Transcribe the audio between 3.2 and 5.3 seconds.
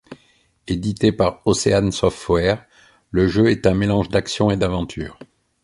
jeu est un mélange d'action et d'aventure.